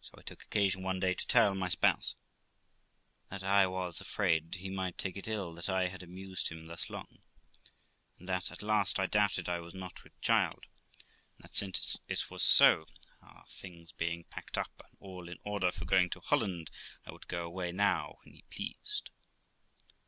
So 0.00 0.14
I 0.16 0.22
took 0.22 0.44
occasion 0.44 0.84
one 0.84 1.00
day 1.00 1.12
to 1.12 1.26
tell 1.26 1.56
my 1.56 1.68
spouse 1.68 2.14
that 3.30 3.42
I 3.42 3.66
was 3.66 4.00
afraid 4.00 4.54
he 4.60 4.70
might 4.70 4.96
take 4.96 5.16
it 5.16 5.26
ill 5.26 5.52
that 5.54 5.68
I 5.68 5.88
had 5.88 6.04
amused 6.04 6.50
him 6.50 6.66
thus 6.68 6.88
long, 6.88 7.18
and 8.16 8.28
that, 8.28 8.52
at 8.52 8.62
last, 8.62 9.00
I 9.00 9.06
doubted 9.06 9.48
I 9.48 9.58
was 9.58 9.74
not 9.74 10.04
with 10.04 10.12
child; 10.20 10.66
and 11.36 11.42
that, 11.42 11.56
since 11.56 11.98
it 12.06 12.30
was 12.30 12.44
so, 12.44 12.86
our 13.22 13.44
things 13.48 13.90
being 13.90 14.22
packed 14.22 14.56
up, 14.56 14.82
and 14.88 14.96
all 15.00 15.28
in 15.28 15.40
order 15.42 15.72
for 15.72 15.84
going 15.84 16.10
to 16.10 16.20
Holland, 16.20 16.70
I 17.04 17.10
would 17.10 17.26
go 17.26 17.44
away 17.44 17.72
now 17.72 18.18
when 18.22 18.34
he 18.34 18.42
pleased. 18.50 19.10